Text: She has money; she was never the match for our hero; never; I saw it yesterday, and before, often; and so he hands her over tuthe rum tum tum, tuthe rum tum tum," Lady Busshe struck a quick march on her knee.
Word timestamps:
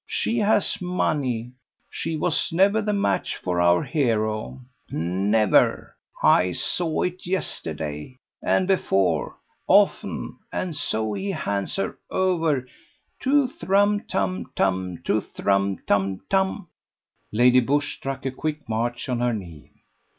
She 0.07 0.39
has 0.39 0.81
money; 0.81 1.51
she 1.87 2.17
was 2.17 2.51
never 2.51 2.81
the 2.81 2.91
match 2.91 3.35
for 3.35 3.61
our 3.61 3.83
hero; 3.83 4.57
never; 4.89 5.95
I 6.23 6.53
saw 6.53 7.03
it 7.03 7.27
yesterday, 7.27 8.17
and 8.41 8.67
before, 8.67 9.37
often; 9.67 10.39
and 10.51 10.75
so 10.75 11.13
he 11.13 11.29
hands 11.29 11.75
her 11.75 11.99
over 12.09 12.67
tuthe 13.21 13.61
rum 13.69 13.99
tum 14.07 14.51
tum, 14.55 14.97
tuthe 15.05 15.45
rum 15.45 15.77
tum 15.85 16.21
tum," 16.31 16.69
Lady 17.31 17.61
Busshe 17.61 17.93
struck 17.97 18.25
a 18.25 18.31
quick 18.31 18.67
march 18.67 19.07
on 19.07 19.19
her 19.19 19.33
knee. 19.35 19.71